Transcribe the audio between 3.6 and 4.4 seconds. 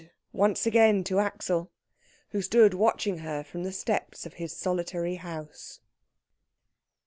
the steps of